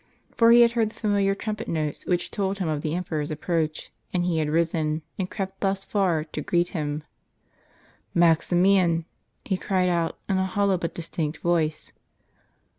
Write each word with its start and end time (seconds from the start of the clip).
For 0.35 0.49
he 0.49 0.61
had 0.61 0.71
heard 0.71 0.89
the 0.89 0.95
familiar 0.95 1.35
trumpet 1.35 1.67
notes, 1.67 2.07
which 2.07 2.31
told 2.31 2.57
him 2.57 2.67
of 2.67 2.81
the 2.81 2.95
emperor's 2.95 3.29
approach, 3.29 3.91
and 4.11 4.25
he 4.25 4.39
had 4.39 4.49
risen, 4.49 5.03
and 5.19 5.29
crept 5.29 5.59
thus 5.61 5.85
far, 5.85 6.23
to 6.23 6.41
greet 6.41 6.69
him.*" 6.69 7.03
Maximian!" 8.25 9.05
he 9.45 9.57
cried 9.57 9.89
out, 9.89 10.17
in 10.27 10.39
a 10.39 10.45
hollow 10.47 10.79
but 10.79 10.95
distinct 10.95 11.37
voice. 11.37 11.91